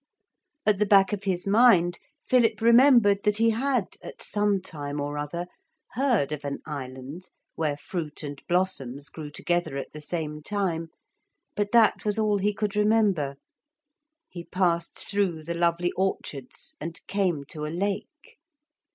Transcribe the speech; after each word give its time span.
At 0.65 0.79
the 0.79 0.87
back 0.87 1.13
of 1.13 1.25
his 1.25 1.45
mind 1.45 1.99
Philip 2.25 2.59
remembered 2.59 3.21
that 3.21 3.37
he 3.37 3.51
had, 3.51 3.97
at 4.01 4.23
some 4.23 4.59
time 4.59 4.99
or 4.99 5.15
other, 5.19 5.45
heard 5.91 6.31
of 6.31 6.43
an 6.43 6.57
island 6.65 7.29
where 7.53 7.77
fruit 7.77 8.23
and 8.23 8.41
blossoms 8.47 9.09
grew 9.09 9.29
together 9.29 9.77
at 9.77 9.91
the 9.91 10.01
same 10.01 10.41
time, 10.41 10.87
but 11.55 11.71
that 11.73 12.03
was 12.03 12.17
all 12.17 12.39
he 12.39 12.51
could 12.51 12.75
remember. 12.75 13.35
He 14.27 14.43
passed 14.43 14.97
through 14.97 15.43
the 15.43 15.53
lovely 15.53 15.91
orchards 15.91 16.73
and 16.81 16.99
came 17.05 17.43
to 17.49 17.67
a 17.67 17.67
lake. 17.67 18.39